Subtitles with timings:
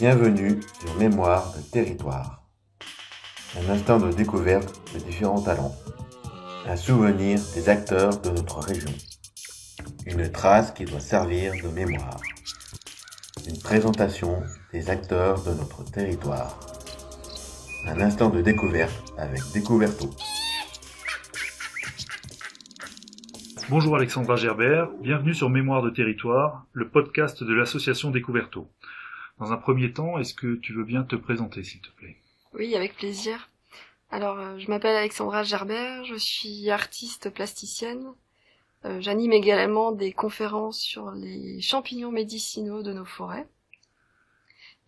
[0.00, 2.42] Bienvenue sur Mémoire de territoire.
[3.54, 5.74] Un instant de découverte de différents talents.
[6.66, 8.94] Un souvenir des acteurs de notre région.
[10.06, 12.18] Une trace qui doit servir de mémoire.
[13.46, 14.42] Une présentation
[14.72, 16.58] des acteurs de notre territoire.
[17.86, 20.08] Un instant de découverte avec Découverto.
[23.68, 28.66] Bonjour Alexandra Gerbert, bienvenue sur Mémoire de territoire, le podcast de l'association Découverto.
[29.40, 32.16] Dans un premier temps, est-ce que tu veux bien te présenter s'il te plaît?
[32.54, 33.50] Oui, avec plaisir.
[34.10, 38.06] Alors, euh, je m'appelle Alexandra Gerbert, je suis artiste plasticienne.
[38.86, 43.48] Euh, J'anime également des conférences sur les champignons médicinaux de nos forêts.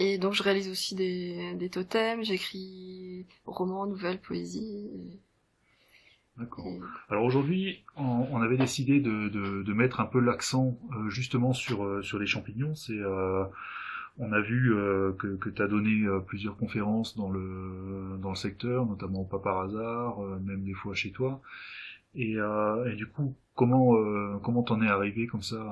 [0.00, 4.88] Et donc je réalise aussi des, des totems, j'écris romans, nouvelles, poésie.
[4.94, 5.20] et-
[6.36, 6.64] D'accord.
[7.10, 11.52] Alors aujourd'hui, on, on avait décidé de, de- de mettre un peu l'accent euh, justement
[11.52, 12.74] sur, euh, sur les champignons.
[12.74, 13.44] C'est, euh,
[14.18, 18.30] on a vu euh, que, que tu as donné euh, plusieurs conférences dans le, dans
[18.30, 21.40] le secteur, notamment pas par hasard, euh, même des fois chez toi.
[22.14, 22.36] Et,
[22.96, 23.94] du coup, comment
[24.40, 25.62] comment t'en es arrivé comme ça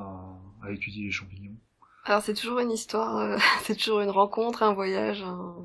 [0.63, 1.57] à, étudier les champignons?
[2.05, 5.57] Alors c'est toujours une histoire, c'est toujours une rencontre, un voyage, un,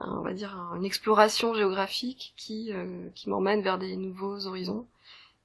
[0.00, 2.72] on va dire un- une exploration géographique qui,
[3.14, 4.86] qui m'emmène vers des nouveaux horizons.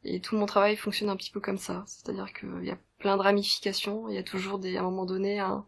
[0.03, 3.15] Et tout mon travail fonctionne un petit peu comme ça, c'est-à-dire qu'il y a plein
[3.15, 5.63] de ramifications, il y a toujours des, à un moment donné un,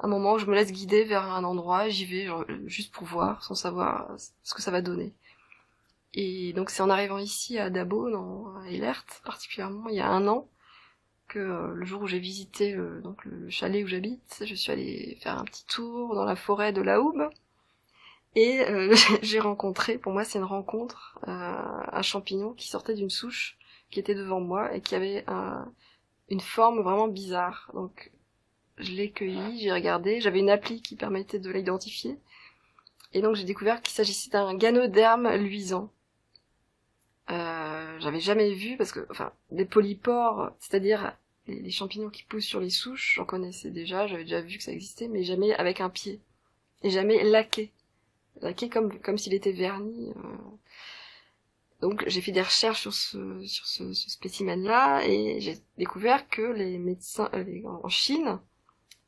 [0.00, 2.28] un moment où je me laisse guider vers un endroit, j'y vais
[2.66, 4.10] juste pour voir, sans savoir
[4.42, 5.12] ce que ça va donner.
[6.14, 10.26] Et donc c'est en arrivant ici à Dabo, dans, Elert particulièrement, il y a un
[10.28, 10.48] an,
[11.28, 15.18] que euh, le jour où j'ai visité euh, le chalet où j'habite, je suis allée
[15.22, 17.28] faire un petit tour dans la forêt de la Hoube
[18.34, 23.56] et euh, j'ai rencontré, pour moi c'est une rencontre, un champignon qui sortait d'une souche
[23.90, 25.72] qui était devant moi et qui avait un-
[26.28, 27.70] une forme vraiment bizarre.
[27.74, 28.10] Donc
[28.78, 32.18] je l'ai cueilli, j'ai regardé, j'avais une appli qui permettait de l'identifier
[33.14, 35.90] et donc j'ai découvert qu'il s'agissait d'un ganoderme luisant.
[37.30, 41.16] Euh, j'avais jamais vu parce que enfin des polypores, c'est-à-dire
[41.46, 44.72] les, champignons qui poussent sur les souches, j'en connaissais déjà, j'avais déjà vu que ça
[44.72, 46.20] existait, mais jamais avec un pied
[46.82, 47.72] et jamais laqué,
[48.42, 50.10] laqué comme comme s'il était verni.
[50.16, 50.36] euh.
[51.80, 56.42] Donc j'ai fait des recherches sur ce sur ce, ce spécimen-là et j'ai découvert que
[56.42, 58.40] les médecins euh, en Chine,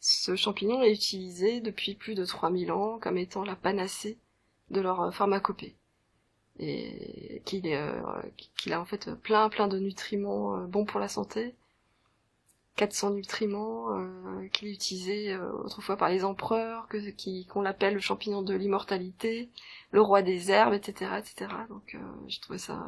[0.08, 4.18] ce champignon est utilisé depuis plus de 3000 ans comme étant la panacée
[4.70, 5.76] de leur euh, pharmacopée
[6.58, 8.00] et qu'il est, euh,
[8.56, 11.54] qu'il a en fait plein plein de nutriments euh, bons pour la santé.
[12.76, 16.88] 400 nutriments euh, qu'il est utilisé euh, autrefois par les empereurs
[17.48, 19.48] qu'on l'appelle le champignon de l'immortalité
[19.92, 22.78] le roi des herbes etc etc donc euh, j'ai trouvé ça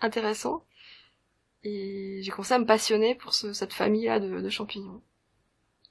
[0.00, 0.64] intéressant.
[1.64, 5.02] Et j'ai commencé à me passionner pour ce- cette famille là de, de champignons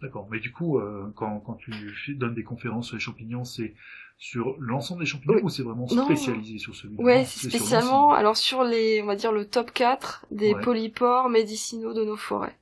[0.05, 0.27] D'accord.
[0.31, 1.71] Mais du coup, euh, quand, quand tu
[2.15, 3.73] donnes des conférences sur les champignons, c'est
[4.17, 5.41] sur l'ensemble des champignons Oui.
[5.43, 6.03] ou c'est vraiment Non.
[6.05, 7.03] spécialisé sur celui-là?
[7.03, 8.19] Ouais, Non, c'est sur spécialement, l'ensemble.
[8.19, 10.63] alors sur les, on va dire le top 4 des Ouais.
[10.63, 12.55] polypores médicinaux de nos forêts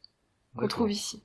[0.55, 1.23] qu'on trouve ici.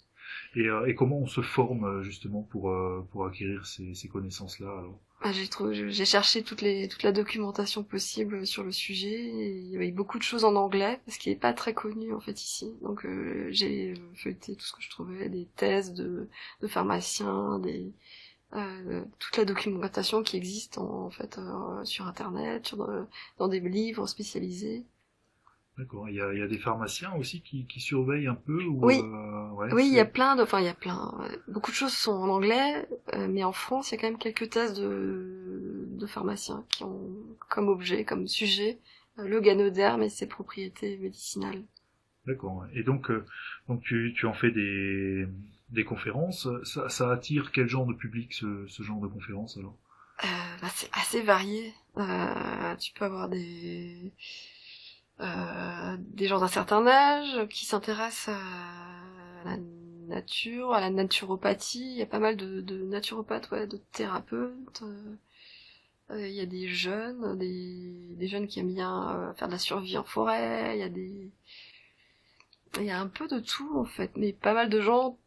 [0.57, 4.09] Et, euh, et comment on se forme euh, justement pour, euh, pour acquérir ces, ces
[4.09, 5.01] connaissances-là alors?
[5.21, 5.49] Ah, j'ai
[5.91, 9.09] j'ai cherché toutes les, toute la documentation possible sur le sujet.
[9.27, 12.13] Et il y avait beaucoup de choses en anglais parce qu'il n'est pas très connu
[12.15, 12.73] en fait ici.
[12.83, 16.29] Donc euh, j'ai feuilleté tout ce que je trouvais, des thèses de,
[16.61, 17.93] de pharmaciens, des
[18.55, 23.05] euh, toute la documentation qui existe en, en fait euh, sur internet, sur, euh,
[23.39, 24.87] dans des livres spécialisés.
[25.79, 26.09] D'accord.
[26.09, 28.85] Il y a, il y a des pharmaciens aussi qui, qui surveillent un peu ou,
[28.85, 29.01] Oui.
[29.01, 31.15] euh, ouais, Oui, il y a plein de, enfin il y a plein,
[31.47, 34.19] beaucoup de choses sont en anglais, euh, mais en France il y a quand même
[34.19, 37.09] quelques thèses de, de pharmaciens qui ont
[37.49, 38.79] comme objet, comme sujet,
[39.21, 41.63] euh, le ganoderme et ses propriétés médicinales.
[42.27, 42.67] D'accord.
[42.75, 43.11] Et donc,
[43.69, 45.27] donc tu, tu en fais des,
[45.71, 46.49] des conférences.
[46.65, 49.77] Ça, ça attire quel genre de public ce, ce genre de conférences alors?
[50.61, 51.73] Bah, c'est assez varié.
[52.81, 54.13] Tu peux avoir des
[55.21, 59.57] euh, des gens d'un certain âge qui s'intéressent à la
[60.07, 61.93] nature, à la naturopathie.
[61.93, 64.83] Il y a pas mal de, naturopathes, ouais, de thérapeutes.
[64.83, 65.17] Euh,
[66.11, 69.59] euh, Il y a des jeunes, des, des jeunes qui aiment bien faire de la
[69.59, 70.77] survie en forêt.
[70.77, 71.31] Il y a des
[72.79, 75.19] il y a un peu de tout en fait, mais pas mal de gens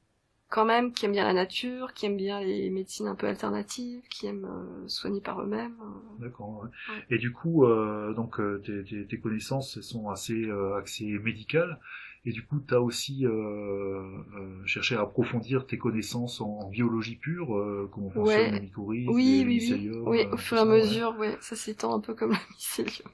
[0.52, 4.04] quand même qui aiment bien la nature, qui aiment bien les médecines un peu alternatives,
[4.10, 5.76] qui aiment euh, soigner par eux-mêmes.
[5.82, 6.20] euh.
[6.20, 6.62] D'accord.
[6.64, 6.70] ouais.
[6.94, 7.06] Ouais.
[7.10, 11.18] Et du coup, euh, donc euh, tes, tes, tes connaissances elles sont assez euh, axées
[11.20, 11.80] médicales.
[12.26, 16.70] Et du coup, tu as aussi euh, euh, cherché à approfondir tes connaissances en, en
[16.70, 18.52] biologie pure, euh, comment fonctionnent Ouais.
[18.52, 19.90] les mycorhizes, Oui, les oui, oui.
[20.06, 23.10] Oui, au fur et à mesure, ouais, ça s'étend un peu comme le mycélium.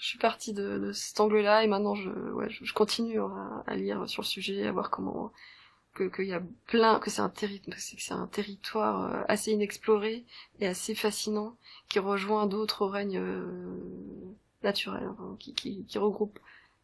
[0.00, 3.64] Je suis partie de, de cet angle-là et maintenant je, ouais, je, je continue à,
[3.66, 5.32] à lire sur le sujet, à voir comment
[5.94, 7.32] que qu'il y a plein, que c'est un,
[7.76, 10.24] c'est un territoire euh, assez inexploré
[10.60, 11.56] et assez fascinant
[11.88, 13.76] qui rejoint d'autres règnes euh,
[14.62, 16.38] naturels, hein, qui, qui, qui regroupe.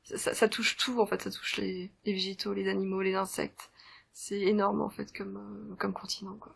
[0.04, 3.70] Ça, ça, touche tout en fait, ça touche les, les végétaux, les animaux, les insectes.
[4.12, 6.54] C'est énorme en fait comme euh, comme continent quoi.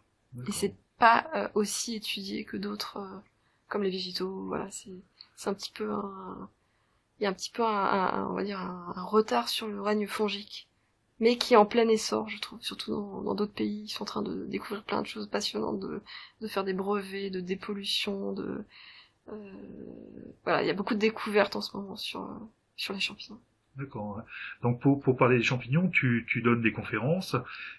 [0.48, 2.98] Et c'est pas aussi étudié que d'autres
[3.69, 4.46] comme les végétaux.
[4.46, 4.93] Voilà, c'est
[5.37, 6.48] c'est un petit peu un
[7.20, 9.81] il y a un petit peu un, on va dire un, un retard sur le
[9.81, 10.69] règne fongique
[11.20, 13.84] mais qui est en plein essor, je trouve, surtout dans d'autres pays.
[13.84, 16.02] Ils sont en train de découvrir plein de choses passionnantes, de,
[16.40, 18.64] de faire des brevets, de dépollution, de
[19.28, 19.52] euh,
[20.44, 22.28] voilà, il y a beaucoup de découvertes en ce moment sur
[22.76, 23.40] sur les champignons.
[23.76, 24.20] D'accord.
[24.62, 27.36] Donc pour, pour parler des champignons, tu, tu donnes des conférences,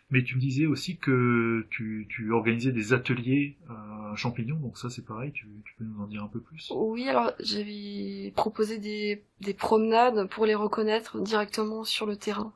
[0.10, 4.90] mais tu me disais aussi que tu, tu organisais des ateliers euh, champignons, donc ça
[4.90, 6.72] c'est pareil, tu, tu peux nous en dire un peu plus?
[6.74, 12.54] Oui, alors j'avais proposé des, des promenades pour les reconnaître directement sur le terrain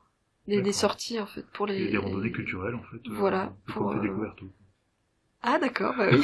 [0.48, 3.90] des, des, sorties en fait pour les des randonnées culturelles en fait euh, voilà pour
[3.92, 4.00] euh...
[4.00, 4.40] découverte
[5.42, 6.18] ah d'accord bah oui.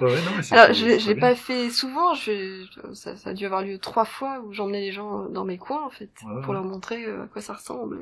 [0.00, 3.46] Ouais, non, mais alors je, je l'ai pas fait souvent je ça, ça a dû
[3.46, 6.52] avoir lieu trois fois où j'emmenais les gens dans mes coins en fait ouais, pour
[6.52, 8.00] leur montrer euh, à quoi ça ressemble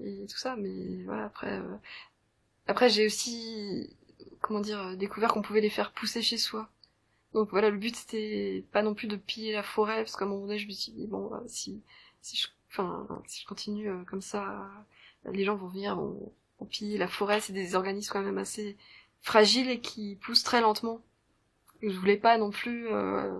[0.00, 1.76] et, et tout ça mais voilà après euh...
[2.66, 3.90] après j'ai aussi
[4.42, 6.68] comment dire découvert qu'on pouvait les faire pousser chez soi.
[7.32, 10.28] Donc voilà le but c'était pas non plus de piller la forêt parce qu'à un
[10.28, 11.80] moment donné je me suis dit bon bah, si
[12.20, 14.68] si je enfin, si je continue euh, comme ça,
[15.30, 16.32] les gens vont venir, vont
[16.70, 17.40] piller la forêt.
[17.40, 18.76] C'est des organismes quand même assez
[19.20, 21.00] fragiles et qui poussent très lentement.
[21.80, 22.88] Et je voulais pas non plus.
[22.88, 23.30] Euh,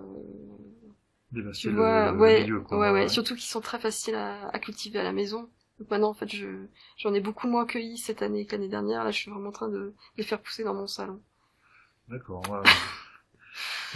[1.53, 4.59] tu vois, le, ouais, milieu, quoi, ouais, ouais, surtout qu'ils sont très faciles à, à,
[4.59, 5.49] cultiver à la maison.
[5.79, 6.47] Donc maintenant, en fait, je
[6.97, 9.03] j'en ai beaucoup moins cueilli cette année que l'année dernière.
[9.03, 11.21] Là, je suis vraiment en train de les faire pousser dans mon salon.
[12.07, 12.43] D'accord.
[12.49, 12.61] Ouais.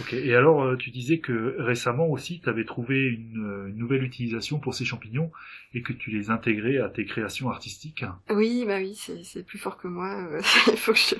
[0.00, 4.04] Ok, et alors euh, tu disais que récemment aussi tu avais trouvé une, une, nouvelle
[4.04, 5.32] utilisation pour ces champignons
[5.74, 8.04] et que tu les intégrais à tes créations artistiques.
[8.30, 10.14] Oui, bah oui, c'est plus fort que moi.
[10.30, 11.14] Euh, Il faut que je,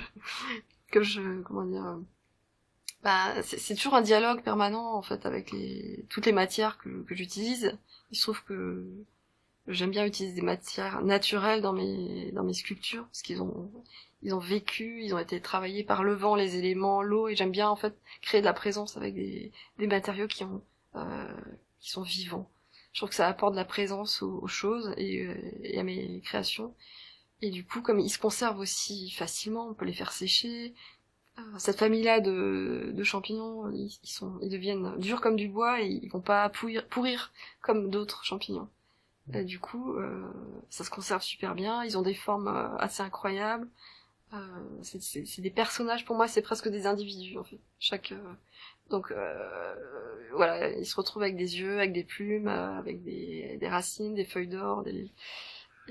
[0.91, 1.99] que je, comment dire, euh,
[3.03, 7.15] bah c'est toujours un dialogue permanent en fait avec les toutes les matières que, que
[7.15, 7.77] j'utilise.
[8.11, 8.85] Il se trouve que
[9.67, 13.71] j'aime bien utiliser des matières naturelles dans mes dans mes sculptures parce qu'ils ont
[14.21, 17.51] ils ont vécu, ils ont été travaillés par le vent, les éléments, l'eau, et j'aime
[17.51, 20.61] bien en fait créer de la présence avec des, matériaux qui ont
[20.95, 21.33] euh,
[21.79, 22.49] qui sont vivants.
[22.91, 26.21] Je trouve que ça apporte de la présence aux, choses et, euh, et, à mes
[26.21, 26.73] créations.
[27.41, 30.73] Et du coup, comme ils se conservent aussi facilement, on peut les faire sécher.
[31.37, 35.87] Euh, cette famille-là de, de champignons, ils, sont, ils deviennent durs comme du bois et
[35.87, 37.31] ils vont pas pourrir,
[37.61, 38.67] comme d'autres champignons.
[39.33, 40.27] Et du coup, euh,
[40.69, 41.83] ça se conserve super bien.
[41.83, 42.47] Ils ont des formes
[42.79, 43.67] assez incroyables.
[44.33, 44.37] Euh,
[44.81, 47.59] c'est des personnages pour moi, c'est presque des individus en fait.
[47.79, 48.33] Chaque euh,
[48.89, 49.75] donc euh,
[50.33, 54.15] voilà, ils se retrouvent avec des yeux, avec des plumes, euh, avec des, des, racines,
[54.15, 55.11] des feuilles d'or, des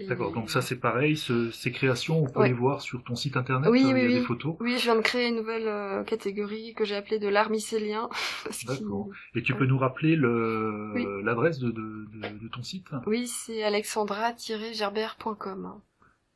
[0.06, 2.46] D'accord, donc ça c'est pareil, ce, ces créations, on peut ouais.
[2.48, 4.14] les voir sur ton site internet, oui, oui, il y a oui.
[4.14, 4.54] des photos.
[4.60, 8.08] Oui, je viens de créer une nouvelle euh, catégorie que j'ai appelée de l'art mycélien.
[8.68, 9.08] D'accord.
[9.34, 11.66] Et tu peux nous rappeler l'adresse oui.
[11.66, 12.86] de, de, de, de, ton site?
[13.06, 15.80] Oui, c'est alexandra-gerbert.com.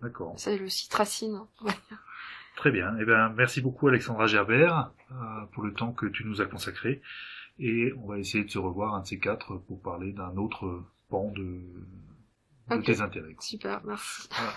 [0.02, 0.34] D'accord.
[0.36, 1.40] C'est le site racine.
[2.56, 2.94] Très bien.
[3.00, 5.14] Eh bien, merci beaucoup Alexandra Gerbert euh,
[5.52, 7.00] pour le temps que tu nous as consacré.
[7.58, 10.82] Et on va essayer de se revoir un de ces quatre pour parler d'un autre
[11.08, 11.62] pan de,
[12.68, 12.94] de okay.
[12.94, 13.36] tes intérêts.
[13.38, 14.28] Super, merci.
[14.36, 14.52] Voilà.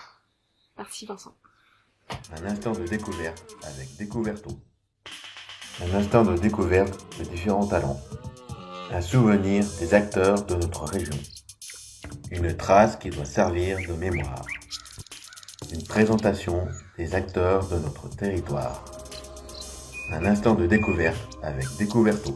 [0.77, 1.37] Merci Vincent.
[2.31, 4.49] Un instant de découverte avec Découverto.
[5.81, 7.99] Un instant de découverte de différents talents.
[8.91, 11.17] Un souvenir des acteurs de notre région.
[12.31, 14.45] Une trace qui doit servir de mémoire
[15.71, 16.67] une présentation
[16.97, 18.83] des acteurs de notre territoire.
[20.11, 22.35] Un instant de découverte avec Découverto.